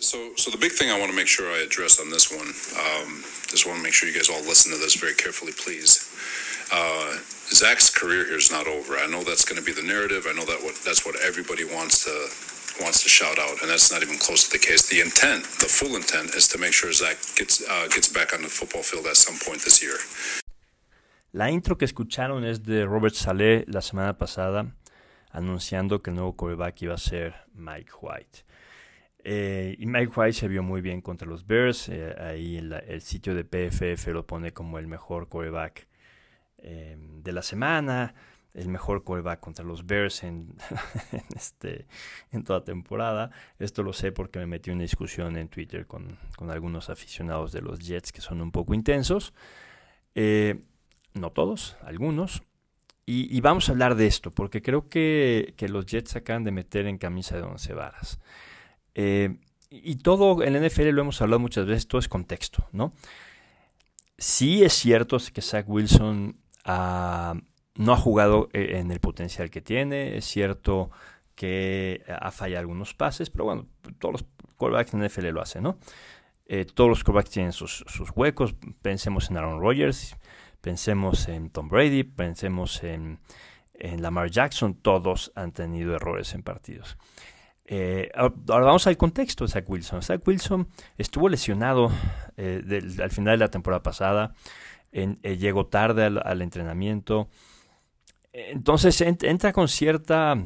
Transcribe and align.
So, 0.00 0.34
so 0.36 0.50
the 0.50 0.58
big 0.58 0.72
thing 0.72 0.90
I 0.90 0.98
want 0.98 1.10
to 1.10 1.16
make 1.16 1.26
sure 1.26 1.46
I 1.50 1.58
address 1.62 2.00
on 2.00 2.10
this 2.10 2.30
one, 2.30 2.48
um, 2.74 3.22
just 3.48 3.66
want 3.66 3.78
to 3.78 3.82
make 3.82 3.92
sure 3.92 4.08
you 4.08 4.14
guys 4.14 4.28
all 4.28 4.42
listen 4.42 4.72
to 4.72 4.78
this 4.78 4.94
very 4.94 5.14
carefully, 5.14 5.52
please. 5.52 6.10
Uh, 6.72 7.18
Zach's 7.54 7.90
career 7.90 8.26
here 8.26 8.36
is 8.36 8.50
not 8.50 8.66
over. 8.66 8.98
I 8.98 9.06
know 9.06 9.22
that's 9.22 9.44
going 9.44 9.58
to 9.58 9.64
be 9.64 9.72
the 9.72 9.86
narrative. 9.86 10.26
I 10.28 10.34
know 10.34 10.44
that 10.44 10.58
what 10.62 10.74
that's 10.84 11.06
what 11.06 11.14
everybody 11.22 11.64
wants 11.64 12.04
to 12.04 12.14
wants 12.82 13.02
to 13.04 13.08
shout 13.08 13.38
out, 13.38 13.62
and 13.62 13.70
that's 13.70 13.92
not 13.92 14.02
even 14.02 14.18
close 14.18 14.48
to 14.48 14.50
the 14.50 14.58
case. 14.58 14.88
The 14.88 15.00
intent, 15.00 15.44
the 15.62 15.70
full 15.70 15.94
intent, 15.96 16.34
is 16.34 16.48
to 16.48 16.58
make 16.58 16.72
sure 16.72 16.92
Zach 16.92 17.16
gets 17.38 17.62
uh, 17.62 17.86
gets 17.88 18.08
back 18.12 18.34
on 18.34 18.42
the 18.42 18.48
football 18.48 18.82
field 18.82 19.06
at 19.06 19.16
some 19.16 19.38
point 19.38 19.62
this 19.62 19.82
year. 19.82 19.96
La 21.32 21.50
intro 21.50 21.76
que 21.76 21.86
escucharon 21.86 22.44
es 22.44 22.64
de 22.64 22.84
Robert 22.86 23.14
Saleh 23.14 23.64
la 23.68 23.82
semana 23.82 24.18
pasada, 24.18 24.74
anunciando 25.32 26.02
que 26.02 26.10
el 26.10 26.16
nuevo 26.16 26.34
quarterback 26.34 26.82
iba 26.82 26.94
a 26.94 26.98
ser 26.98 27.34
Mike 27.54 27.92
White. 28.00 28.44
Eh, 29.28 29.74
y 29.80 29.86
Mike 29.86 30.12
White 30.14 30.34
se 30.34 30.46
vio 30.46 30.62
muy 30.62 30.80
bien 30.80 31.00
contra 31.00 31.26
los 31.26 31.48
Bears. 31.48 31.88
Eh, 31.88 32.14
ahí 32.16 32.58
el, 32.58 32.72
el, 32.72 33.02
sitio 33.02 33.34
de 33.34 33.44
PFF 33.44 34.06
lo 34.12 34.24
pone 34.24 34.52
como 34.52 34.78
el 34.78 34.86
mejor 34.86 35.28
quarterback 35.28 35.88
eh, 36.58 36.96
de 36.96 37.32
la 37.32 37.42
semana. 37.42 38.14
El 38.54 38.68
mejor 38.68 39.02
quarterback 39.02 39.40
contra 39.40 39.64
los 39.64 39.84
Bears 39.84 40.22
en, 40.22 40.54
en, 41.12 41.24
este, 41.34 41.88
en 42.30 42.44
toda 42.44 42.62
temporada. 42.62 43.32
Esto 43.58 43.82
lo 43.82 43.92
sé 43.92 44.12
porque 44.12 44.38
me 44.38 44.46
metí 44.46 44.70
en 44.70 44.76
una 44.76 44.84
discusión 44.84 45.36
en 45.36 45.48
Twitter 45.48 45.88
con, 45.88 46.16
con 46.36 46.52
algunos 46.52 46.88
aficionados 46.88 47.50
de 47.50 47.62
los 47.62 47.80
Jets 47.80 48.12
que 48.12 48.20
son 48.20 48.40
un 48.40 48.52
poco 48.52 48.74
intensos. 48.74 49.34
no 50.14 51.32
todos, 51.32 51.76
algunos. 51.82 52.44
Y, 53.06 53.36
y, 53.36 53.40
vamos 53.40 53.68
a 53.68 53.72
hablar 53.72 53.96
de 53.96 54.06
esto 54.06 54.30
porque 54.30 54.62
creo 54.62 54.88
que, 54.88 55.54
que 55.56 55.68
los 55.68 55.84
Jets 55.86 56.14
acaban 56.14 56.44
de 56.44 56.52
meter 56.52 56.86
en 56.86 56.98
camisa 56.98 57.34
de 57.34 57.42
once 57.42 57.74
varas. 57.74 58.20
Eh, 58.98 59.36
y 59.68 59.96
todo 59.96 60.42
en 60.42 60.54
la 60.54 60.66
NFL 60.66 60.88
lo 60.88 61.02
hemos 61.02 61.20
hablado 61.20 61.38
muchas 61.38 61.66
veces, 61.66 61.86
todo 61.86 61.98
es 61.98 62.08
contexto, 62.08 62.66
¿no? 62.72 62.94
Sí 64.16 64.64
es 64.64 64.72
cierto 64.72 65.18
que 65.34 65.42
Zach 65.42 65.66
Wilson 65.68 66.36
uh, 66.66 67.38
no 67.74 67.92
ha 67.92 67.96
jugado 67.98 68.48
eh, 68.54 68.78
en 68.78 68.90
el 68.90 69.00
potencial 69.00 69.50
que 69.50 69.60
tiene, 69.60 70.16
es 70.16 70.24
cierto 70.24 70.90
que 71.34 72.02
ha 72.08 72.30
fallado 72.30 72.60
algunos 72.60 72.94
pases, 72.94 73.28
pero 73.28 73.44
bueno, 73.44 73.66
todos 73.98 74.12
los 74.12 74.24
quarterbacks 74.56 74.94
en 74.94 75.00
la 75.00 75.08
NFL 75.08 75.26
lo 75.26 75.42
hacen, 75.42 75.64
¿no? 75.64 75.78
Eh, 76.46 76.64
todos 76.64 76.88
los 76.88 77.04
quarterbacks 77.04 77.30
tienen 77.30 77.52
sus, 77.52 77.84
huecos, 78.14 78.54
pensemos 78.80 79.28
en 79.28 79.36
Aaron 79.36 79.60
Rodgers, 79.60 80.16
pensemos 80.62 81.28
en 81.28 81.50
Tom 81.50 81.68
Brady, 81.68 82.02
pensemos 82.04 82.82
en, 82.82 83.18
en 83.74 84.00
Lamar 84.00 84.30
Jackson, 84.30 84.74
todos 84.74 85.32
han 85.34 85.52
tenido 85.52 85.94
errores 85.94 86.32
en 86.32 86.42
partidos. 86.42 86.96
Eh, 87.68 88.12
ahora 88.14 88.66
vamos 88.66 88.86
al 88.86 88.96
contexto 88.96 89.44
de 89.44 89.50
Zach 89.50 89.68
Wilson. 89.68 90.02
Zach 90.02 90.26
Wilson 90.26 90.68
estuvo 90.96 91.28
lesionado 91.28 91.90
eh, 92.36 92.62
al 93.02 93.10
final 93.10 93.38
de 93.38 93.44
la 93.44 93.50
temporada 93.50 93.82
pasada, 93.82 94.34
eh, 94.92 95.36
llegó 95.36 95.66
tarde 95.66 96.04
al, 96.04 96.42
entrenamiento, 96.42 97.28
entonces 98.32 99.00
ent, 99.00 99.24
entra 99.24 99.52
con 99.52 99.68
cierta 99.68 100.36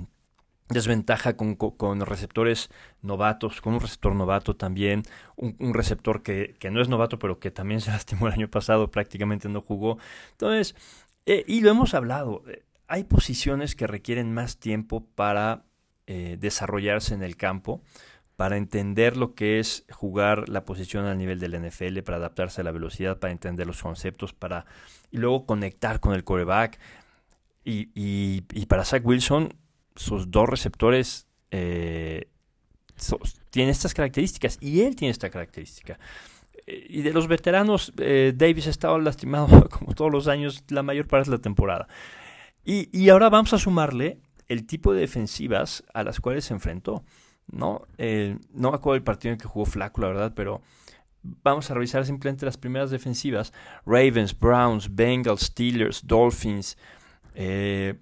desventaja 0.69 1.37
con, 1.37 1.57
con, 1.57 2.01
receptores 2.01 2.71
novatos, 3.03 3.61
con 3.61 3.75
un 3.75 3.81
receptor 3.81 4.15
novato 4.15 4.57
también, 4.57 5.03
un, 5.37 5.57
un 5.59 5.75
receptor 5.75 6.23
que, 6.23 6.57
que, 6.59 6.71
no 6.71 6.81
es 6.81 6.89
novato 6.89 7.19
pero 7.19 7.39
que 7.39 7.51
también 7.51 7.81
se 7.83 7.91
lastimó 7.91 8.29
el 8.29 8.35
año 8.35 8.49
pasado, 8.49 8.91
prácticamente 8.91 9.49
no 9.49 9.61
jugó. 9.61 9.99
Entonces, 10.33 10.75
y 11.27 11.61
lo 11.61 11.71
hemos 11.71 11.95
hablado, 11.95 12.43
hay 12.89 13.05
posiciones 13.05 13.77
que 13.77 13.87
requieren 13.87 14.33
más 14.33 14.59
tiempo 14.59 15.05
para 15.15 15.65
eh, 16.07 16.37
desarrollarse 16.39 17.15
en 17.15 17.23
el 17.23 17.37
campo, 17.37 17.83
para 18.41 18.57
entender 18.57 19.19
lo 19.19 19.35
que 19.35 19.59
es 19.59 19.85
jugar 19.93 20.49
la 20.49 20.65
posición 20.65 21.05
al 21.05 21.19
nivel 21.19 21.41
del 21.41 21.61
NFL, 21.61 21.99
para 22.01 22.17
adaptarse 22.17 22.63
a 22.63 22.65
la 22.65 22.73
velocidad, 22.73 23.19
para 23.19 23.33
entender 23.33 23.67
los 23.67 23.83
conceptos, 23.83 24.33
para 24.33 24.65
y 25.11 25.19
luego 25.19 25.45
conectar 25.45 26.01
con 26.01 26.15
el 26.15 26.25
coreback. 26.25 26.79
Y, 27.65 27.91
y, 27.95 28.67
para 28.67 28.87
Zach 28.87 29.05
Wilson, 29.05 29.55
sus 29.95 30.31
dos 30.31 30.49
receptores 30.49 31.27
eh, 31.51 32.29
tienen 33.51 33.71
estas 33.71 33.93
características 33.93 34.57
y 34.61 34.81
él 34.81 34.97
tiene 34.97 35.13
esta 35.13 35.29
característica. 35.29 35.99
Eh, 36.67 36.87
y 36.89 37.03
de 37.03 37.13
los 37.13 37.29
veteranos, 37.29 37.93
eh, 37.99 38.33
Davis 38.35 38.67
ha 38.67 38.71
estado 38.71 38.99
lastimado 38.99 39.69
como 39.71 39.95
todos 39.95 40.11
los 40.11 40.29
años, 40.29 40.65
la 40.71 40.83
mayor 40.83 41.07
parte 41.07 41.31
de 41.31 41.37
la 41.37 41.43
temporada. 41.43 41.89
Y, 42.65 42.89
y 42.99 43.11
ahora 43.11 43.29
vamos 43.29 43.53
a 43.53 43.59
sumarle 43.59 44.21
el 44.51 44.67
tipo 44.67 44.93
de 44.93 45.01
defensivas 45.01 45.85
a 45.95 46.03
las 46.03 46.21
cuales 46.21 46.45
se 46.45 46.55
enfrentó. 46.55 47.05
¿no? 47.47 47.87
No 48.53 48.71
me 48.71 48.77
acuerdo 48.77 48.95
del 48.95 49.03
partido 49.05 49.33
en 49.33 49.39
que 49.39 49.47
jugó 49.47 49.65
Flaco, 49.65 50.01
la 50.01 50.09
verdad, 50.09 50.33
pero 50.35 50.61
vamos 51.23 51.71
a 51.71 51.75
revisar 51.75 52.05
simplemente 52.05 52.47
las 52.47 52.57
primeras 52.57 52.91
defensivas. 52.91 53.53
Ravens, 53.87 54.37
Browns, 54.37 54.93
Bengals, 54.93 55.43
Steelers, 55.43 56.05
Dolphins, 56.05 56.77
eh, 57.35 57.95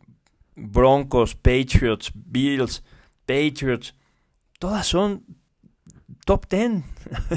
Broncos, 0.56 1.34
Patriots, 1.34 2.12
Bills, 2.14 2.82
Patriots. 3.26 3.94
Todas 4.59 4.86
son 4.86 5.25
top 6.25 6.47
10. 6.48 6.82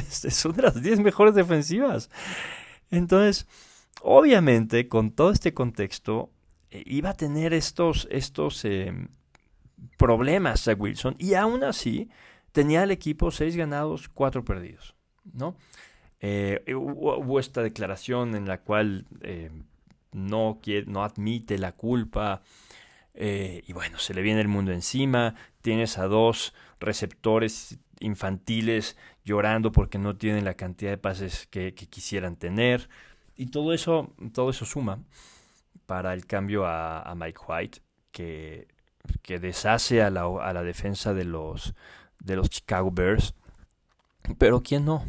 son 0.34 0.54
de 0.54 0.62
las 0.62 0.82
10 0.82 1.02
mejores 1.02 1.36
defensivas. 1.36 2.10
Entonces, 2.90 3.46
obviamente, 4.02 4.88
con 4.88 5.12
todo 5.12 5.32
este 5.32 5.54
contexto, 5.54 6.32
iba 6.72 7.12
a 7.12 7.14
tener 7.14 7.54
estos, 7.54 8.08
estos 8.10 8.64
eh, 8.66 8.94
problemas 9.98 10.68
a 10.68 10.74
Wilson 10.74 11.16
y 11.20 11.34
aún 11.34 11.64
así 11.64 12.10
tenía 12.52 12.84
el 12.84 12.92
equipo 12.92 13.32
seis 13.32 13.56
ganados, 13.56 14.10
cuatro 14.10 14.44
perdidos, 14.44 14.96
¿no? 15.34 15.56
Eh, 16.20 16.64
hubo, 16.76 17.40
esta 17.40 17.64
declaración 17.64 18.36
en 18.36 18.48
la 18.48 18.62
cual 18.62 19.06
eh, 19.22 19.50
no, 20.12 20.60
quiere, 20.62 20.86
no 20.86 21.04
admite 21.04 21.58
la 21.58 21.72
culpa 21.72 22.44
eh, 23.16 23.64
y 23.66 23.74
bueno, 23.74 23.98
se 23.98 24.14
le 24.14 24.22
viene 24.22 24.40
el 24.40 24.48
mundo 24.48 24.72
encima, 24.72 25.34
tienes 25.62 25.98
a 25.98 26.06
dos 26.06 26.54
receptores 26.80 27.80
infantiles 28.00 28.98
llorando 29.24 29.72
porque 29.72 29.98
no 29.98 30.16
tienen 30.16 30.46
la 30.46 30.54
cantidad 30.54 30.92
de 30.92 30.98
pases 31.00 31.48
que, 31.48 31.74
que 31.74 31.88
quisieran 31.88 32.36
tener 32.36 32.88
y 33.36 33.48
todo 33.48 33.74
eso, 33.74 34.14
todo 34.32 34.52
eso 34.52 34.66
suma 34.66 35.00
para 35.92 36.14
el 36.14 36.26
cambio 36.26 36.66
a, 36.66 37.14
Mike 37.18 37.42
White, 37.46 37.80
que, 38.14 38.70
que 39.22 39.40
deshace 39.40 40.02
a 40.02 40.10
la, 40.10 40.22
a 40.22 40.54
la, 40.54 40.64
defensa 40.64 41.14
de 41.14 41.26
los, 41.26 41.74
de 42.24 42.38
los 42.38 42.50
Chicago 42.50 42.92
Bears. 42.92 43.34
Pero 44.38 44.64
¿quién 44.64 44.86
no? 44.86 45.04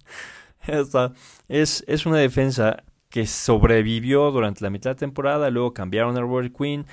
Esta 0.66 1.14
es, 1.48 1.82
es 1.88 2.04
una 2.04 2.18
defensa 2.18 2.84
que 3.08 3.26
sobrevivió 3.26 4.30
durante 4.32 4.62
la 4.62 4.68
mitad 4.68 4.90
de 4.90 4.96
temporada, 4.96 5.48
luego 5.48 5.72
cambiaron 5.72 6.14
a 6.18 6.20
Robert 6.20 6.54
Quinn, 6.54 6.84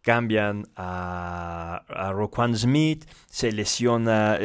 cambian 0.00 0.66
a, 0.74 1.84
Roquan 2.14 2.56
Smith, 2.56 3.04
se 3.28 3.52
lesiona, 3.52 4.38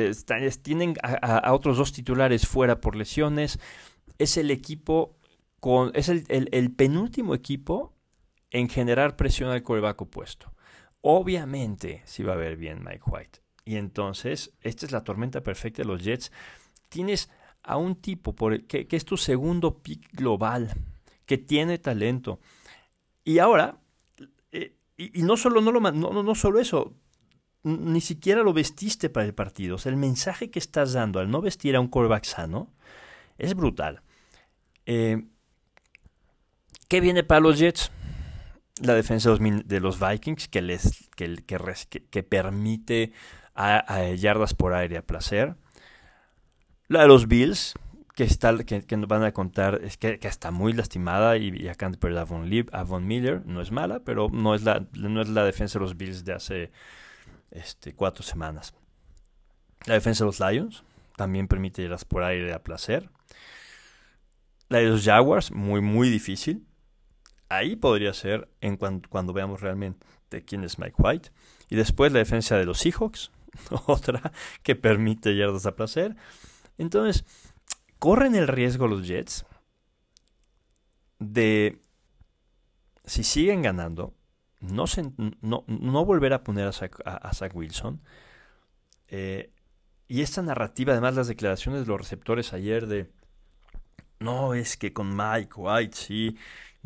tienen 0.63 0.95
a, 1.01 1.53
otros 1.53 1.77
dos 1.77 1.94
titulares 1.94 2.45
fuera 2.45 2.81
por 2.81 2.97
lesiones. 2.97 3.57
Es 4.17 4.35
el 4.35 4.51
equipo 4.51 5.15
con, 5.61 5.91
es 5.94 6.09
el, 6.09 6.25
el 6.27 6.71
penúltimo 6.73 7.33
equipo 7.33 7.94
en 8.51 8.69
generar 8.69 9.15
presión 9.15 9.51
al 9.51 9.63
coreback 9.63 10.01
opuesto. 10.01 10.53
Obviamente, 11.01 12.01
si 12.05 12.23
va 12.23 12.33
a 12.33 12.37
ver 12.37 12.57
bien 12.57 12.83
Mike 12.83 13.03
White. 13.05 13.39
Y 13.65 13.75
entonces, 13.75 14.53
esta 14.61 14.85
es 14.85 14.91
la 14.91 15.03
tormenta 15.03 15.41
perfecta 15.41 15.81
de 15.81 15.87
los 15.87 16.03
Jets. 16.03 16.31
Tienes 16.89 17.29
a 17.63 17.77
un 17.77 17.95
tipo 17.95 18.33
que, 18.67 18.87
es 18.89 19.05
tu 19.05 19.17
segundo 19.17 19.79
pick 19.79 20.09
global, 20.13 20.73
que 21.25 21.37
tiene 21.37 21.77
talento. 21.77 22.39
Y 23.25 23.39
ahora, 23.39 23.77
eh, 24.51 24.75
y, 24.95 25.21
no 25.23 25.35
solo 25.35 25.59
no, 25.59 25.71
lo, 25.71 25.79
no, 25.79 26.23
no 26.23 26.35
solo 26.35 26.59
eso, 26.59 26.95
ni 27.63 27.99
siquiera 28.01 28.43
lo 28.43 28.53
vestiste 28.53 29.09
para 29.09 29.25
el 29.25 29.33
partido. 29.33 29.75
O 29.75 29.77
sea, 29.77 29.91
el 29.91 29.97
mensaje 29.97 30.49
que 30.49 30.59
estás 30.59 30.93
dando 30.93 31.19
al 31.19 31.29
no 31.29 31.41
vestir 31.41 31.75
a 31.75 31.81
un 31.81 31.89
coreback 31.89 32.23
sano 32.23 32.71
es 33.38 33.53
brutal. 33.53 34.01
Eh, 34.85 35.25
¿Qué 36.88 37.01
viene 37.01 37.23
para 37.23 37.41
los 37.41 37.59
Jets? 37.59 37.91
La 38.81 38.94
defensa 38.94 39.33
de 39.35 39.79
los 39.79 40.00
Vikings 40.00 40.47
que 40.47 40.62
les 40.62 41.09
que, 41.15 42.24
permite 42.24 43.13
a, 43.56 43.94
a, 43.94 44.13
yardas 44.13 44.53
por 44.53 44.74
aire 44.74 44.97
a 44.97 45.01
placer. 45.01 45.56
La 46.88 47.01
de 47.01 47.07
los 47.07 47.27
Bills, 47.27 47.74
que, 48.15 48.24
está, 48.24 48.57
que, 48.63 48.83
que 48.83 48.97
nos 48.97 49.07
van 49.07 49.24
a 49.24 49.31
contar, 49.31 49.81
es 49.83 49.97
que, 49.97 50.19
está 50.21 50.51
muy 50.51 50.74
lastimada 50.74 51.38
y, 51.38 51.50
y 51.50 51.68
acá 51.68 51.89
perder 51.91 52.19
a 52.19 52.25
Von, 52.25 52.50
Lieb, 52.50 52.69
a 52.71 52.83
Von 52.83 53.07
Miller. 53.07 53.45
No 53.45 53.62
es 53.62 53.71
mala, 53.71 54.01
pero 54.01 54.29
no 54.31 54.56
es, 54.56 54.63
la, 54.63 54.85
no 54.94 55.21
es 55.21 55.29
la 55.29 55.44
defensa 55.44 55.79
de 55.79 55.83
los 55.83 55.97
Bills 55.97 56.24
de 56.24 56.33
hace 56.33 56.71
este, 57.51 57.94
cuatro 57.94 58.24
semanas. 58.24 58.74
La 59.85 59.95
defensa 59.95 60.24
de 60.24 60.27
los 60.27 60.39
Lions 60.39 60.83
también 61.15 61.47
permite 61.47 61.81
yardas 61.83 62.06
por 62.06 62.24
aire 62.24 62.53
a 62.53 62.63
placer. 62.63 63.09
La 64.69 64.79
de 64.79 64.85
los 64.85 65.03
Jaguars, 65.03 65.51
muy, 65.51 65.81
muy 65.81 66.09
difícil 66.09 66.66
ahí 67.49 67.75
podría 67.75 68.13
ser 68.13 68.49
en 68.61 68.77
cuando, 68.77 69.09
cuando 69.09 69.33
veamos 69.33 69.61
realmente 69.61 70.44
quién 70.45 70.63
es 70.63 70.79
Mike 70.79 70.95
White. 70.97 71.31
Y 71.69 71.75
después 71.75 72.11
la 72.11 72.19
defensa 72.19 72.57
de 72.57 72.65
los 72.65 72.79
Seahawks, 72.79 73.31
otra 73.88 74.31
que 74.63 74.75
permite 74.75 75.35
yardas 75.35 75.65
a 75.65 75.75
placer. 75.75 76.15
Entonces, 76.77 77.25
corren 77.99 78.35
el 78.35 78.47
riesgo 78.47 78.88
los 78.88 79.07
Jets 79.07 79.45
de, 81.19 81.81
si 83.05 83.23
siguen 83.23 83.61
ganando, 83.61 84.13
no, 84.59 84.85
no, 85.41 86.05
volver 86.05 86.33
a 86.33 86.43
poner 86.43 86.67
a 86.67 86.71
Zach, 86.71 87.55
Wilson. 87.55 88.01
Eh, 89.09 89.51
y 90.07 90.21
esta 90.21 90.41
narrativa, 90.41 90.93
además 90.93 91.15
las 91.15 91.27
declaraciones 91.27 91.81
de 91.81 91.88
los 91.88 92.00
receptores 92.00 92.53
ayer 92.53 92.88
de, 92.88 93.11
no, 94.19 94.53
es 94.53 94.77
que 94.77 94.93
con 94.93 95.15
Mike 95.15 95.53
White 95.55 95.95
sí 95.95 96.38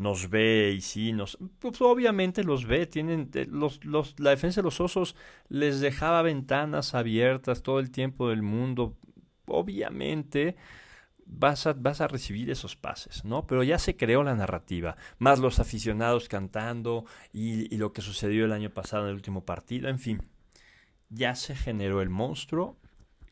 nos 0.02 0.28
ve 0.28 0.74
y 0.76 0.80
sí 0.80 1.12
nos... 1.12 1.38
Pues 1.58 1.80
obviamente 1.80 2.44
los 2.44 2.66
ve, 2.66 2.86
tienen... 2.86 3.30
Eh, 3.34 3.46
los, 3.50 3.84
los, 3.84 4.18
la 4.18 4.30
defensa 4.30 4.60
de 4.60 4.64
los 4.64 4.80
osos 4.80 5.16
les 5.48 5.80
dejaba 5.80 6.22
ventanas 6.22 6.94
abiertas 6.94 7.62
todo 7.62 7.78
el 7.78 7.90
tiempo 7.90 8.28
del 8.28 8.42
mundo. 8.42 8.96
Obviamente 9.46 10.56
vas 11.32 11.66
a, 11.66 11.72
vas 11.72 12.00
a 12.00 12.08
recibir 12.08 12.50
esos 12.50 12.76
pases, 12.76 13.24
¿no? 13.24 13.46
Pero 13.46 13.62
ya 13.62 13.78
se 13.78 13.96
creó 13.96 14.22
la 14.22 14.34
narrativa, 14.34 14.96
más 15.18 15.38
los 15.38 15.58
aficionados 15.58 16.28
cantando 16.28 17.04
y, 17.32 17.74
lo 17.76 17.92
que 17.92 18.02
sucedió 18.02 18.44
el 18.44 18.52
año 18.52 18.70
pasado 18.70 19.04
en 19.04 19.10
el 19.10 19.14
último 19.14 19.44
partido, 19.44 19.88
en 19.88 19.98
fin, 19.98 20.22
ya 21.10 21.34
se 21.34 21.54
generó 21.54 22.02
el 22.02 22.10
monstruo. 22.10 22.76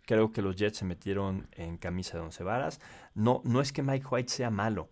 Creo 0.07 0.33
que 0.33 0.43
los 0.43 0.57
Jets 0.57 0.79
se 0.79 0.85
metieron 0.85 1.49
en 1.53 1.77
camisa 1.77 2.17
de 2.17 2.25
once 2.25 2.43
varas. 2.43 2.81
No, 3.15 3.43
no 3.45 3.61
es 3.61 3.73
que 3.73 3.83
Mike 3.83 4.07
White 4.11 4.33
sea 4.33 4.51
malo, 4.51 4.89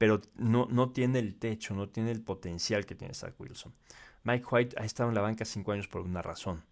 pero 0.00 0.22
no, 0.36 0.66
no 0.70 0.92
tiene 0.92 1.18
el 1.18 1.34
techo, 1.34 1.74
no 1.74 1.90
tiene 1.90 2.10
el 2.10 2.22
potencial 2.22 2.86
que 2.86 2.94
tiene 2.94 3.12
Zach 3.12 3.38
Wilson. 3.38 3.74
Mike 4.22 4.46
White 4.50 4.76
ha 4.78 4.86
estado 4.86 5.10
en 5.10 5.14
la 5.14 5.20
banca 5.20 5.44
cinco 5.44 5.72
años 5.72 5.88
por 5.88 6.00
una 6.00 6.22
razón, 6.22 6.64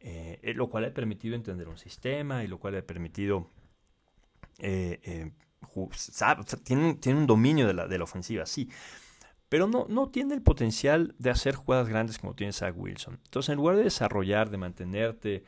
eh, 0.00 0.40
eh, 0.42 0.54
lo 0.54 0.70
cual 0.70 0.84
le 0.84 0.88
ha 0.88 0.94
permitido 0.94 1.34
entender 1.34 1.68
un 1.68 1.76
sistema 1.76 2.42
y 2.42 2.46
lo 2.46 2.58
cual 2.58 2.72
le 2.72 2.78
ha 2.78 2.86
permitido 2.86 3.50
eh, 4.60 4.98
eh 5.02 5.30
tiene, 6.64 6.94
tiene, 6.94 7.18
un 7.18 7.26
dominio 7.26 7.66
de 7.66 7.74
la, 7.74 7.86
de 7.86 7.98
la, 7.98 8.04
ofensiva, 8.04 8.46
sí, 8.46 8.70
pero 9.50 9.66
no, 9.66 9.84
no 9.90 10.08
tiene 10.08 10.32
el 10.32 10.40
potencial 10.40 11.14
de 11.18 11.28
hacer 11.28 11.56
jugadas 11.56 11.88
grandes 11.88 12.16
como 12.16 12.34
tiene 12.34 12.54
Zach 12.54 12.74
Wilson. 12.74 13.20
Entonces, 13.26 13.50
en 13.50 13.56
lugar 13.56 13.76
de 13.76 13.84
desarrollar, 13.84 14.48
de 14.48 14.56
mantenerte 14.56 15.44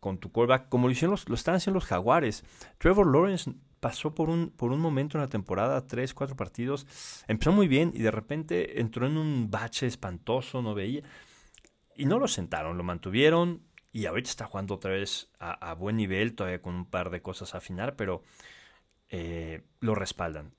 con 0.00 0.18
tu 0.18 0.32
callback, 0.32 0.68
como 0.68 0.88
lo, 0.88 0.92
hicieron 0.92 1.12
los, 1.12 1.28
lo 1.28 1.36
están 1.36 1.54
haciendo 1.54 1.76
los 1.76 1.86
Jaguares, 1.86 2.42
Trevor 2.78 3.06
Lawrence 3.06 3.52
pasó 3.80 4.14
por 4.14 4.30
un, 4.30 4.50
por 4.50 4.72
un 4.72 4.80
momento 4.80 5.18
en 5.18 5.22
la 5.22 5.28
temporada, 5.28 5.86
tres, 5.86 6.14
cuatro 6.14 6.36
partidos, 6.36 6.86
empezó 7.28 7.52
muy 7.52 7.68
bien 7.68 7.92
y 7.94 8.02
de 8.02 8.10
repente 8.10 8.80
entró 8.80 9.06
en 9.06 9.16
un 9.16 9.50
bache 9.50 9.86
espantoso, 9.86 10.62
no 10.62 10.74
veía. 10.74 11.02
Y 11.96 12.06
no 12.06 12.18
lo 12.18 12.28
sentaron, 12.28 12.76
lo 12.78 12.84
mantuvieron 12.84 13.62
y 13.92 14.06
ahorita 14.06 14.30
está 14.30 14.46
jugando 14.46 14.74
otra 14.74 14.92
vez 14.92 15.30
a, 15.40 15.74
buen 15.74 15.96
nivel, 15.96 16.34
todavía 16.34 16.62
con 16.62 16.74
un 16.74 16.84
par 16.86 17.10
de 17.10 17.22
cosas 17.22 17.54
a 17.54 17.58
afinar, 17.58 17.96
pero 17.96 18.22
eh, 19.08 19.62
lo 19.80 19.94
respaldan. 19.94 20.54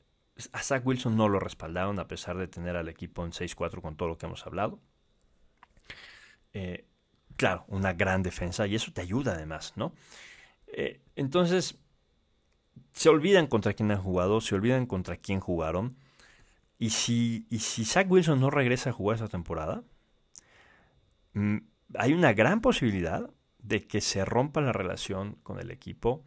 A 0.51 0.63
Zach 0.63 0.85
Wilson 0.85 1.15
no 1.15 1.29
lo 1.29 1.39
respaldaron 1.39 1.99
a 1.99 2.07
pesar 2.07 2.37
de 2.37 2.47
tener 2.47 2.75
al 2.75 2.89
equipo 2.89 3.25
en 3.25 3.31
6-4 3.31 3.81
con 3.81 3.95
todo 3.95 4.09
lo 4.09 4.17
que 4.17 4.25
hemos 4.25 4.45
hablado. 4.45 4.79
Eh, 6.53 6.85
claro, 7.35 7.65
una 7.67 7.93
gran 7.93 8.23
defensa 8.23 8.65
y 8.67 8.75
eso 8.75 8.91
te 8.91 9.01
ayuda 9.01 9.33
además, 9.33 9.73
¿no? 9.75 9.93
Eh, 10.67 11.01
entonces, 11.15 11.77
se 12.91 13.09
olvidan 13.09 13.47
contra 13.47 13.73
quién 13.73 13.91
han 13.91 14.01
jugado, 14.01 14.41
se 14.41 14.55
olvidan 14.55 14.85
contra 14.85 15.17
quién 15.17 15.39
jugaron. 15.39 15.97
Y 16.77 16.91
si, 16.91 17.45
y 17.49 17.59
si 17.59 17.85
Zach 17.85 18.09
Wilson 18.09 18.39
no 18.39 18.49
regresa 18.49 18.91
a 18.91 18.93
jugar 18.93 19.15
esta 19.15 19.27
temporada, 19.27 19.83
mm, 21.33 21.57
hay 21.95 22.13
una 22.13 22.33
gran 22.33 22.61
posibilidad 22.61 23.29
de 23.59 23.85
que 23.85 24.01
se 24.01 24.23
rompa 24.25 24.61
la 24.61 24.71
relación 24.73 25.37
con 25.43 25.59
el 25.59 25.71
equipo. 25.71 26.23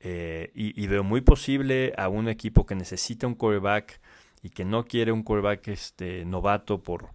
Eh, 0.00 0.52
y, 0.54 0.86
veo 0.86 1.02
muy 1.02 1.22
posible 1.22 1.92
a 1.98 2.08
un 2.08 2.28
equipo 2.28 2.66
que 2.66 2.76
necesita 2.76 3.26
un 3.26 3.34
quarterback 3.34 4.00
y 4.42 4.50
que 4.50 4.64
no 4.64 4.84
quiere 4.84 5.10
un 5.10 5.24
quarterback 5.24 5.68
este, 5.68 6.24
novato 6.24 6.82
por, 6.84 7.10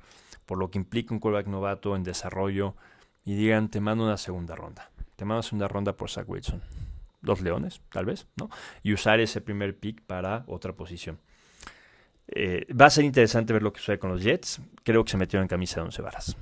por 0.45 0.57
lo 0.57 0.69
que 0.69 0.80
implica 0.80 1.13
un 1.13 1.21
quarterback 1.21 1.48
novato 1.48 1.95
en 1.95 2.04
desarrollo 2.04 2.75
y 3.24 3.36
digan, 3.36 3.69
te 3.69 3.80
mando 3.80 4.04
una 4.04 4.18
segunda 4.18 4.56
ronda. 4.56 4.92
Te 5.15 5.24
mando 5.25 5.38
una 5.38 5.44
segunda 5.44 5.68
ronda 5.69 5.94
por 5.95 6.10
Zach 6.10 6.27
Wilson 6.27 6.62
los 7.24 7.42
Leones, 7.42 7.81
tal 7.90 8.06
vez, 8.06 8.28
¿no? 8.36 8.50
Y 8.84 8.94
usar 8.94 9.20
ese 9.20 9.42
primer 9.42 9.78
pick 9.78 10.02
para 10.02 10.44
otra 10.48 10.74
posición. 10.74 11.20
Eh, 12.28 12.68
va 12.80 12.86
a 12.86 12.90
ser 12.90 13.06
interesante 13.06 13.54
ver 13.54 13.64
lo 13.64 13.74
que 13.74 13.80
sucede 13.80 14.00
con 14.00 14.12
los 14.12 14.22
Jets. 14.22 14.62
Creo 14.84 15.04
que 15.04 15.12
se 15.12 15.18
metieron 15.18 15.44
en 15.44 15.48
camisa 15.48 15.78
de 15.78 15.86
once 15.86 16.02
varas. 16.02 16.38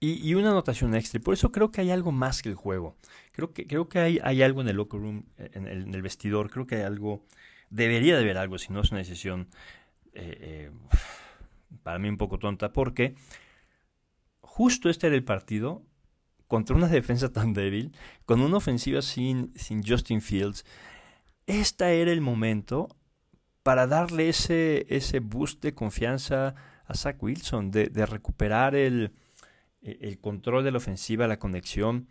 Y, 0.00 0.32
una 0.34 0.50
anotación 0.50 0.94
extra. 0.94 1.20
Por 1.20 1.34
eso 1.34 1.50
creo 1.50 1.72
que 1.72 1.80
hay 1.80 1.90
algo 1.90 2.12
más 2.12 2.40
que 2.40 2.48
el 2.48 2.54
juego. 2.54 2.96
Creo 3.32 3.52
que, 3.52 3.66
creo 3.66 3.88
que 3.88 3.98
hay, 3.98 4.20
hay 4.22 4.42
algo 4.42 4.60
en 4.60 4.68
el 4.68 4.76
locker 4.76 5.00
room, 5.00 5.24
en 5.36 5.66
el, 5.66 6.02
vestidor. 6.02 6.50
Creo 6.50 6.68
que 6.68 6.76
hay 6.76 6.82
algo. 6.82 7.24
Debería 7.68 8.14
de 8.14 8.22
haber 8.22 8.38
algo, 8.38 8.58
si 8.58 8.72
no 8.72 8.80
es 8.80 8.92
una 8.92 8.98
decisión 8.98 9.48
eh, 10.14 10.38
eh, 10.40 10.70
para 11.82 11.98
mí 11.98 12.08
un 12.08 12.16
poco 12.16 12.38
tonta, 12.38 12.72
porque 12.72 13.16
justo 14.40 14.88
este 14.88 15.08
era 15.08 15.16
el 15.16 15.24
partido 15.24 15.82
contra 16.48 16.74
una 16.74 16.88
defensa 16.98 17.32
tan 17.32 17.52
débil, 17.52 17.92
con 18.24 18.40
una 18.40 18.56
ofensiva 18.56 19.02
sin, 19.02 19.52
Justin 19.86 20.20
Fields, 20.20 20.64
este 21.46 22.02
era 22.02 22.10
el 22.10 22.20
momento 22.20 22.88
para 23.62 23.86
darle 23.86 24.30
ese, 24.30 24.86
ese 24.88 25.20
boost 25.20 25.62
de 25.62 25.74
confianza 25.74 26.54
a 26.86 26.94
Zach 26.94 27.22
Wilson, 27.22 27.70
de, 27.70 28.06
recuperar 28.06 28.74
el, 28.74 29.12
el, 29.82 30.18
control 30.18 30.64
de 30.64 30.70
la 30.70 30.78
ofensiva, 30.78 31.26
la 31.26 31.38
conexión. 31.38 32.08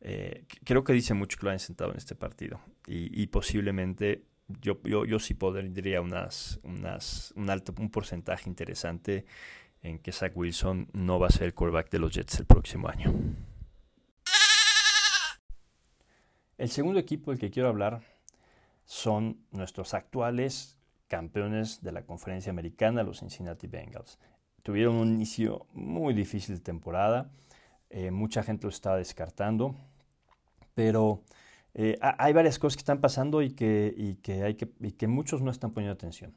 Eh, 0.00 0.44
creo 0.64 0.84
que 0.84 0.92
dice 0.92 1.14
mucho 1.14 1.38
que 1.38 1.46
lo 1.46 1.52
han 1.52 1.58
sentado 1.58 1.90
en 1.92 1.98
este 1.98 2.14
partido 2.14 2.60
y, 2.86 3.26
posiblemente 3.28 4.24
yo, 4.46 4.80
yo, 4.84 5.04
yo 5.04 5.18
sí 5.18 5.34
podría 5.34 6.00
unas, 6.00 6.60
unas, 6.62 7.32
un 7.36 7.50
alto 7.50 7.74
un 7.78 7.90
porcentaje 7.90 8.48
interesante 8.48 9.26
en 9.82 9.98
que 9.98 10.12
Zach 10.12 10.32
Wilson 10.36 10.88
no 10.92 11.18
va 11.18 11.28
a 11.28 11.30
ser 11.30 11.44
el 11.44 11.54
quarterback 11.54 11.90
de 11.90 11.98
los 11.98 12.12
Jets 12.12 12.40
el 12.40 12.46
próximo 12.46 12.88
año. 12.88 13.12
El 16.56 16.70
segundo 16.70 16.98
equipo 16.98 17.30
del 17.30 17.38
que 17.38 17.50
quiero 17.50 17.68
hablar 17.68 18.02
son 18.84 19.38
nuestros 19.52 19.94
actuales 19.94 20.76
campeones 21.06 21.82
de 21.82 21.92
la 21.92 22.02
conferencia 22.04 22.50
americana, 22.50 23.02
los 23.02 23.20
Cincinnati 23.20 23.66
Bengals. 23.66 24.18
Tuvieron 24.62 24.96
un 24.96 25.14
inicio 25.14 25.66
muy 25.72 26.14
difícil 26.14 26.56
de 26.56 26.60
temporada, 26.60 27.30
eh, 27.90 28.10
mucha 28.10 28.42
gente 28.42 28.64
lo 28.64 28.70
estaba 28.70 28.96
descartando, 28.96 29.74
pero 30.74 31.22
eh, 31.74 31.96
hay 32.00 32.32
varias 32.32 32.58
cosas 32.58 32.76
que 32.76 32.80
están 32.80 33.00
pasando 33.00 33.40
y 33.40 33.50
que, 33.50 34.18
que, 34.22 34.42
hay 34.42 34.54
que, 34.54 34.68
y 34.80 34.92
que 34.92 35.06
muchos 35.06 35.42
no 35.42 35.50
están 35.50 35.72
poniendo 35.72 35.94
atención. 35.94 36.34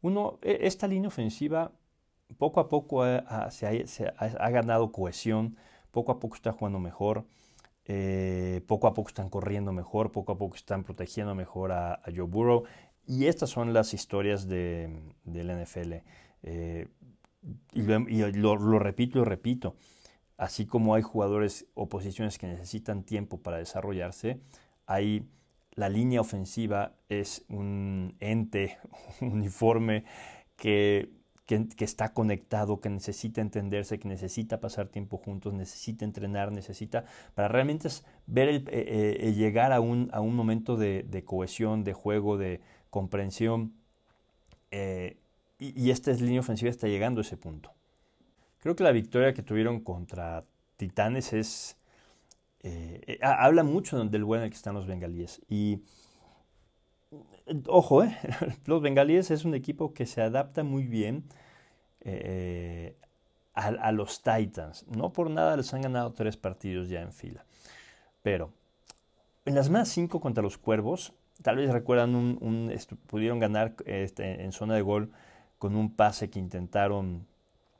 Uno, 0.00 0.38
e, 0.42 0.60
esta 0.62 0.86
línea 0.86 1.08
ofensiva 1.08 1.72
poco 2.38 2.60
a 2.60 2.68
poco 2.68 3.04
se, 3.50 4.12
ha, 4.16 4.50
ganado 4.50 4.92
cohesión, 4.92 5.56
poco 5.90 6.12
a 6.12 6.20
poco 6.20 6.34
está 6.34 6.52
jugando 6.52 6.78
mejor, 6.78 7.26
eh, 7.84 8.62
poco 8.66 8.86
a 8.86 8.94
poco 8.94 9.08
están 9.08 9.30
corriendo 9.30 9.72
mejor, 9.72 10.12
poco 10.12 10.32
a 10.32 10.38
poco 10.38 10.56
están 10.56 10.84
protegiendo 10.84 11.34
mejor 11.34 11.72
a, 11.72 12.00
Joe 12.14 12.26
Burrow. 12.26 12.64
Y 13.06 13.26
estas 13.26 13.50
son 13.50 13.72
las 13.72 13.94
historias 13.94 14.48
de, 14.48 14.90
del 15.24 15.62
NFL. 15.62 15.94
Eh, 16.42 16.88
y, 17.72 17.82
lo, 17.82 18.56
lo, 18.56 18.78
repito 18.78 19.20
y 19.20 19.24
repito. 19.24 19.76
Así 20.36 20.66
como 20.66 20.94
hay 20.94 21.02
jugadores 21.02 21.66
o 21.74 21.88
posiciones 21.88 22.38
que 22.38 22.46
necesitan 22.46 23.04
tiempo 23.04 23.40
para 23.40 23.58
desarrollarse, 23.58 24.40
hay 24.86 25.28
la 25.76 25.88
línea 25.88 26.20
ofensiva 26.20 26.96
es 27.08 27.44
un 27.48 28.16
ente 28.18 28.78
uniforme 29.20 30.04
que 30.56 31.10
que, 31.46 31.84
está 31.84 32.12
conectado, 32.12 32.80
que 32.80 32.90
necesita 32.90 33.40
entenderse, 33.40 34.00
que 34.00 34.08
necesita 34.08 34.60
pasar 34.60 34.88
tiempo 34.88 35.16
juntos, 35.16 35.54
necesita 35.54 36.04
entrenar, 36.04 36.50
necesita, 36.50 37.04
para 37.34 37.46
realmente 37.46 37.88
ver 38.26 38.48
eh, 38.48 38.62
eh, 38.68 39.32
llegar 39.32 39.72
a 39.72 39.80
un, 39.80 40.10
a 40.12 40.20
un 40.20 40.34
momento 40.34 40.76
de, 40.76 41.22
cohesión, 41.24 41.84
de 41.84 41.92
juego, 41.92 42.36
de 42.36 42.60
comprensión. 42.90 43.74
Eh, 44.72 45.16
y, 45.58 45.90
esta 45.90 46.12
línea 46.12 46.40
ofensiva 46.40 46.68
está 46.68 46.88
llegando 46.88 47.20
a 47.20 47.22
ese 47.22 47.36
punto. 47.36 47.72
Creo 48.58 48.74
que 48.74 48.82
la 48.82 48.92
victoria 48.92 49.32
que 49.32 49.42
tuvieron 49.42 49.80
contra 49.80 50.44
Titanes 50.76 51.32
es... 51.32 51.76
habla 53.22 53.62
mucho 53.62 54.04
del 54.04 54.24
buen 54.24 54.40
en 54.40 54.44
el 54.46 54.50
que 54.50 54.56
están 54.56 54.74
los 54.74 54.86
bengalíes. 54.88 55.40
Y 55.48 55.82
ojo, 57.66 58.04
¿eh? 58.04 58.16
los 58.66 58.82
bengalíes 58.82 59.30
es 59.30 59.44
un 59.44 59.54
equipo 59.54 59.94
que 59.94 60.06
se 60.06 60.22
adapta 60.22 60.62
muy 60.62 60.86
bien 60.86 61.24
eh, 62.00 62.96
a, 63.54 63.92
los 63.92 64.22
Titans. 64.22 64.84
No 64.88 65.12
por 65.12 65.30
nada 65.30 65.56
les 65.56 65.72
han 65.72 65.82
ganado 65.82 66.12
tres 66.12 66.36
partidos 66.36 66.88
ya 66.88 67.00
en 67.02 67.12
fila. 67.12 67.44
Pero 68.22 68.52
en 69.44 69.54
las 69.54 69.70
más 69.70 69.88
cinco 69.88 70.20
contra 70.20 70.42
los 70.42 70.58
Cuervos, 70.58 71.12
tal 71.42 71.56
vez 71.56 71.70
recuerdan, 71.70 72.14
un, 72.14 72.72
pudieron 73.06 73.38
ganar 73.38 73.74
este, 73.86 74.44
en 74.44 74.52
zona 74.52 74.74
de 74.74 74.82
gol 74.82 75.10
con 75.58 75.74
un 75.76 75.94
pase 75.94 76.28
que 76.28 76.38
intentaron 76.38 77.26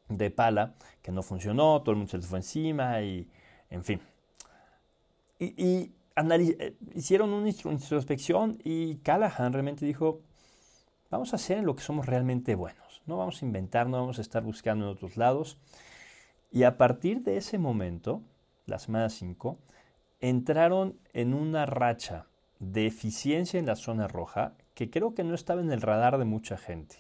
de 0.09 0.31
pala 0.31 0.75
que 1.03 1.13
no 1.13 1.23
funcionó, 1.23 1.83
todo 1.83 1.93
el 1.93 1.97
mundo 1.99 2.11
se 2.11 2.19
les 2.19 2.27
fue 2.27 2.39
encima 2.39 3.03
y, 3.03 3.29
en 3.71 3.85
fin. 3.85 4.01
Y, 5.39 5.93
hicieron 6.95 7.31
una 7.31 7.49
introspección 7.49 8.59
y 8.65 8.97
Callahan 8.97 9.53
realmente 9.53 9.85
dijo, 9.85 10.21
vamos 11.11 11.33
a 11.33 11.37
hacer 11.37 11.63
lo 11.63 11.75
que 11.75 11.83
somos 11.83 12.07
realmente 12.07 12.55
buenos, 12.55 13.03
no 13.07 13.19
vamos 13.19 13.43
a 13.43 13.45
inventar, 13.45 13.89
no 13.89 13.99
vamos 13.99 14.19
a 14.19 14.23
estar 14.23 14.43
buscando 14.43 14.87
en 14.87 14.93
otros 14.93 15.17
lados. 15.17 15.59
Y 16.51 16.63
a 16.63 16.79
partir 16.79 17.23
de 17.23 17.37
ese 17.37 17.59
momento, 17.59 18.23
la 18.67 18.79
semana 18.79 19.11
5, 19.11 19.59
entraron 20.21 20.97
en 21.13 21.35
una 21.35 21.67
racha 21.67 22.27
de 22.59 22.87
eficiencia 22.87 23.61
en 23.61 23.67
la 23.67 23.77
zona 23.77 24.09
roja 24.09 24.55
que 24.75 24.91
creo 24.91 25.15
que 25.15 25.25
no 25.25 25.35
estaba 25.35 25.61
en 25.61 25.71
el 25.71 25.83
radar 25.83 26.19
de 26.19 26.25
mucha 26.25 26.57
gente. 26.57 26.97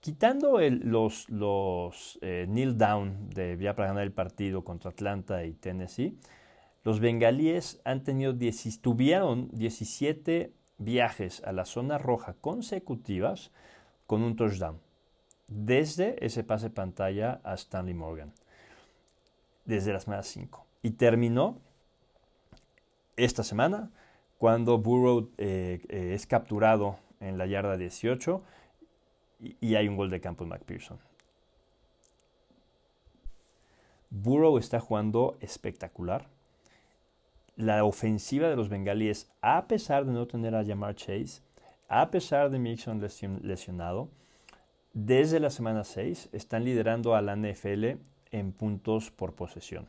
Quitando 0.00 0.60
los, 0.60 1.28
los 1.28 2.18
eh, 2.22 2.46
kneel 2.48 2.78
down 2.78 3.30
de 3.30 3.58
ya 3.60 3.74
para 3.74 3.88
ganar 3.88 4.04
el 4.04 4.12
partido 4.12 4.62
contra 4.62 4.90
Atlanta 4.90 5.44
y 5.44 5.54
Tennessee, 5.54 6.18
los 6.84 7.00
bengalíes 7.00 7.80
han 7.84 8.04
tenido 8.04 8.32
tuvieron 8.80 9.48
17 9.52 10.52
viajes 10.78 11.42
a 11.44 11.52
la 11.52 11.64
zona 11.64 11.98
roja 11.98 12.34
consecutivas 12.40 13.50
con 14.06 14.22
un 14.22 14.36
touchdown. 14.36 14.80
Desde 15.48 16.24
ese 16.24 16.44
pase 16.44 16.70
pantalla 16.70 17.40
a 17.42 17.54
Stanley 17.54 17.94
Morgan. 17.94 18.32
Desde 19.64 19.92
las 19.92 20.04
semana 20.04 20.22
5. 20.22 20.66
Y 20.82 20.90
terminó 20.92 21.58
esta 23.16 23.42
semana 23.42 23.90
cuando 24.38 24.78
Burrow 24.78 25.30
eh, 25.36 25.80
eh, 25.88 26.12
es 26.14 26.26
capturado 26.26 26.98
en 27.20 27.36
la 27.36 27.46
yarda 27.46 27.76
18 27.76 28.42
y, 29.40 29.74
hay 29.74 29.88
un 29.88 29.96
gol 29.96 30.10
de 30.10 30.20
campo 30.20 30.44
de 30.44 30.50
McPherson. 30.50 30.98
Burrow 34.10 34.58
está 34.58 34.80
jugando 34.80 35.36
espectacular. 35.40 36.28
La 37.58 37.84
ofensiva 37.84 38.48
de 38.48 38.54
los 38.54 38.68
bengalíes, 38.68 39.32
a 39.42 39.66
pesar 39.66 40.06
de 40.06 40.12
no 40.12 40.28
tener 40.28 40.54
a 40.54 40.64
Jamar 40.64 40.94
Chase, 40.94 41.42
a 41.88 42.08
pesar 42.10 42.50
de 42.50 42.60
Mixon 42.60 43.02
lesionado, 43.42 44.08
desde 44.92 45.40
la 45.40 45.50
semana 45.50 45.82
6 45.82 46.28
están 46.32 46.64
liderando 46.64 47.16
a 47.16 47.20
la 47.20 47.34
NFL 47.34 47.98
en 48.30 48.52
puntos 48.52 49.10
por 49.10 49.34
posesión. 49.34 49.88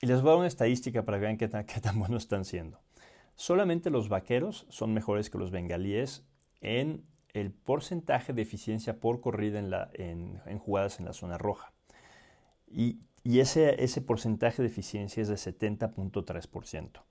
Y 0.00 0.06
les 0.06 0.20
voy 0.20 0.30
a 0.30 0.32
dar 0.32 0.38
una 0.40 0.48
estadística 0.48 1.04
para 1.04 1.18
que 1.18 1.26
vean 1.26 1.36
qué 1.36 1.46
tan, 1.46 1.64
qué 1.64 1.80
tan 1.80 1.96
buenos 2.00 2.24
están 2.24 2.44
siendo. 2.44 2.80
Solamente 3.36 3.88
los 3.88 4.08
vaqueros 4.08 4.66
son 4.70 4.92
mejores 4.94 5.30
que 5.30 5.38
los 5.38 5.52
bengalíes 5.52 6.24
en 6.60 7.04
el 7.34 7.52
porcentaje 7.52 8.32
de 8.32 8.42
eficiencia 8.42 8.98
por 8.98 9.20
corrida 9.20 9.88
en, 9.94 10.58
jugadas 10.58 10.98
en 10.98 11.04
la 11.04 11.12
zona 11.12 11.38
roja. 11.38 11.72
Y, 12.68 12.98
ese, 13.24 13.82
ese, 13.82 14.00
porcentaje 14.00 14.62
de 14.62 14.68
eficiencia 14.68 15.22
es 15.22 15.28
de 15.28 15.34
70.3%. 15.34 17.02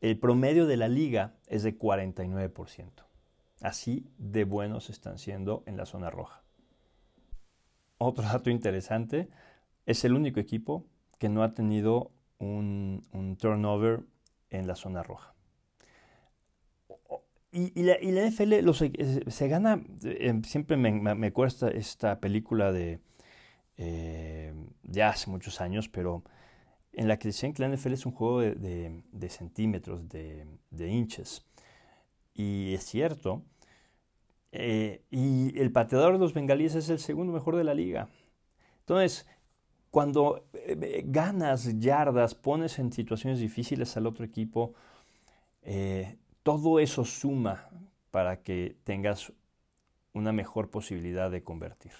El 0.00 0.18
promedio 0.18 0.66
de 0.66 0.76
la 0.76 0.88
liga 0.88 1.34
es 1.46 1.62
de 1.62 1.78
49%. 1.78 3.04
Así 3.60 4.06
de 4.18 4.44
buenos 4.44 4.90
están 4.90 5.18
siendo 5.18 5.62
en 5.66 5.76
la 5.76 5.86
zona 5.86 6.10
roja. 6.10 6.42
Otro 7.98 8.24
dato 8.24 8.48
interesante, 8.48 9.28
es 9.84 10.04
el 10.04 10.14
único 10.14 10.40
equipo 10.40 10.86
que 11.18 11.28
no 11.28 11.42
ha 11.42 11.52
tenido 11.52 12.12
un, 12.38 13.36
turnover 13.38 14.00
en 14.48 14.66
la 14.66 14.74
zona 14.74 15.02
roja. 15.02 15.34
Y, 17.52 17.82
la, 17.82 17.96
NFL 17.98 18.54
se, 19.28 19.48
gana, 19.48 19.82
eh, 20.04 20.40
siempre 20.44 20.76
me, 20.76 21.32
cuesta 21.32 21.68
esta 21.68 22.20
película 22.20 22.72
de 22.72 23.00
eh, 23.82 24.52
ya 24.82 25.08
hace 25.08 25.30
muchos 25.30 25.62
años, 25.62 25.88
pero 25.88 26.22
en 26.92 27.08
la 27.08 27.18
que 27.18 27.28
decían 27.28 27.54
que 27.54 27.62
la 27.62 27.74
NFL 27.74 27.94
es 27.94 28.04
un 28.04 28.12
juego 28.12 28.40
de, 28.40 29.30
centímetros, 29.30 30.06
de, 30.06 30.88
inches. 30.88 31.46
Y 32.34 32.74
es 32.74 32.84
cierto. 32.84 33.42
Eh, 34.52 35.02
y 35.10 35.58
el 35.58 35.72
pateador 35.72 36.12
de 36.12 36.18
los 36.18 36.34
bengalíes 36.34 36.74
es 36.74 36.90
el 36.90 36.98
segundo 36.98 37.32
mejor 37.32 37.56
de 37.56 37.64
la 37.64 37.72
liga. 37.72 38.10
Entonces, 38.80 39.26
cuando 39.90 40.44
ganas 41.04 41.78
yardas, 41.78 42.34
pones 42.34 42.78
en 42.78 42.92
situaciones 42.92 43.38
difíciles 43.38 43.96
al 43.96 44.06
otro 44.06 44.26
equipo, 44.26 44.74
todo 46.42 46.80
eso 46.80 47.04
suma 47.06 47.70
para 48.10 48.42
que 48.42 48.76
tengas 48.84 49.32
una 50.12 50.32
mejor 50.32 50.68
posibilidad 50.68 51.30
de 51.30 51.42
convertir. 51.42 51.92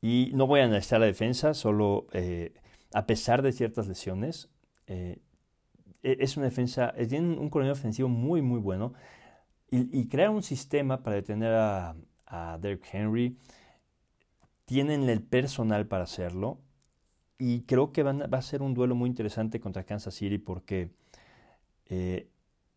Y 0.00 0.30
no 0.34 0.46
voy 0.46 0.60
a 0.60 0.64
analizar 0.64 1.00
la 1.00 1.06
defensa, 1.06 1.54
solo 1.54 2.06
eh, 2.12 2.54
a 2.92 3.06
pesar 3.06 3.42
de 3.42 3.52
ciertas 3.52 3.88
lesiones, 3.88 4.50
eh, 4.86 5.18
e-, 6.02 6.18
es 6.20 6.36
una 6.36 6.46
defensa, 6.46 6.94
tiene 7.08 7.36
un 7.36 7.50
coronel 7.50 7.72
ofensivo 7.72 8.08
muy, 8.08 8.42
muy 8.42 8.60
bueno 8.60 8.92
y, 9.70 10.06
crear 10.08 10.30
un 10.30 10.42
sistema 10.42 11.02
para 11.02 11.16
detener 11.16 11.52
a, 11.52 11.96
a 12.26 12.58
Derrick 12.60 12.86
Henry. 12.92 13.36
Tienen 14.64 15.08
el 15.08 15.22
personal 15.22 15.86
para 15.86 16.04
hacerlo 16.04 16.60
y 17.38 17.62
creo 17.62 17.92
que 17.92 18.02
va 18.02 18.38
a 18.38 18.42
ser 18.42 18.62
un 18.62 18.74
duelo 18.74 18.94
muy 18.94 19.08
interesante 19.08 19.60
contra 19.60 19.84
Kansas 19.84 20.14
City 20.14 20.38
porque 20.38 20.90
eh, 21.86 22.28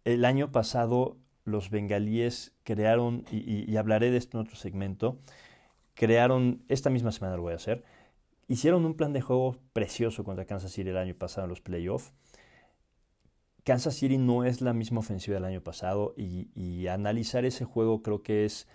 el 0.03 0.25
año 0.25 0.51
pasado 0.51 1.17
los 1.45 1.69
bengalíes 1.69 2.53
crearon, 2.63 3.25
y, 3.31 3.75
hablaré 3.77 4.11
de 4.11 4.17
esto 4.17 4.37
en 4.37 4.45
otro 4.45 4.55
segmento, 4.55 5.19
crearon, 5.99 6.63
esta 6.69 6.89
misma 6.89 7.11
semana 7.11 7.35
lo 7.35 7.41
voy 7.41 7.51
a 7.51 7.57
hacer, 7.57 7.83
hicieron 8.47 8.85
un 8.85 8.93
plan 8.93 9.11
de 9.11 9.19
juego 9.19 9.57
precioso 9.73 10.23
contra 10.23 10.45
Kansas 10.45 10.71
City 10.71 10.91
el 10.91 10.97
año 10.97 11.13
pasado 11.13 11.43
en 11.43 11.49
los 11.49 11.59
playoffs. 11.59 12.13
Kansas 13.65 13.95
City 13.95 14.17
no 14.17 14.45
es 14.45 14.61
la 14.61 14.71
misma 14.71 15.01
ofensiva 15.01 15.35
del 15.35 15.43
año 15.43 15.61
pasado 15.61 16.13
y, 16.15 16.87
analizar 16.87 17.43
ese 17.43 17.65
juego 17.65 18.01
creo 18.01 18.23
que 18.23 18.45
es 18.45 18.69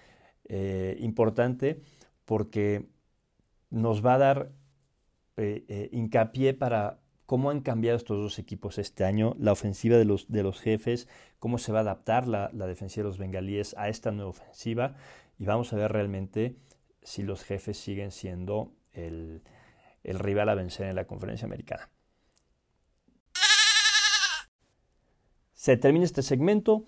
eh, 0.50 0.99
importante 1.00 1.81
porque 2.26 2.90
nos 3.71 4.04
va 4.04 4.16
a 4.16 4.19
dar 4.19 4.52
eh, 5.38 5.64
eh, 5.69 5.88
hincapié 5.93 6.52
para 6.52 7.00
cómo 7.25 7.49
han 7.49 7.62
cambiado 7.62 7.97
estos 7.97 8.19
dos 8.19 8.38
equipos 8.38 8.76
este 8.76 9.07
año, 9.07 9.35
la 9.38 9.52
ofensiva 9.52 9.97
de 9.97 10.04
los, 10.04 10.31
de 10.31 10.43
los 10.43 10.61
jefes, 10.61 11.09
cómo 11.38 11.57
se 11.57 11.73
va 11.73 11.78
a 11.78 11.83
adaptar 11.83 12.28
la, 12.28 12.50
la 12.52 12.66
defensiva 12.66 13.04
de 13.04 13.09
los 13.09 13.19
bengalíes 13.19 13.75
a 13.78 13.88
esta 13.88 14.12
nueva 14.12 14.28
ofensiva 14.28 14.95
y 15.38 15.47
vamos 15.47 15.73
a 15.73 15.76
ver 15.76 15.90
realmente 15.90 16.59
si 17.04 17.23
los 17.23 17.44
jefes 17.44 17.78
siguen 17.78 18.11
siendo 18.11 18.73
el, 18.92 19.42
rival 20.02 20.49
a 20.49 20.54
vencer 20.54 20.88
en 20.88 20.96
la 20.96 21.06
conferencia 21.06 21.46
americana. 21.46 21.90
Se 25.52 25.76
termina 25.76 26.04
este 26.04 26.23
segmento. 26.23 26.84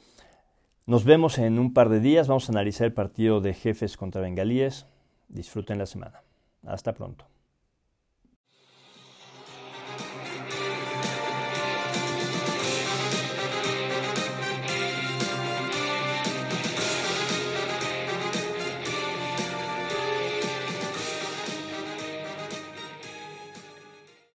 Nos 0.87 1.05
vemos 1.05 1.39
en 1.39 1.59
un 1.59 1.73
par 1.73 1.89
de 1.89 2.01
días. 2.01 2.29
Vamos 2.29 2.49
a 2.49 2.53
analizar 2.53 2.87
el 2.87 2.93
partido 2.93 3.41
de 3.41 3.55
jefes 3.55 3.97
contra 3.97 4.21
bengalíes. 4.21 4.87
Disfruten 5.29 5.79
la 5.79 5.87
semana. 5.87 6.23
Hasta 6.65 6.93
pronto. 6.93 7.27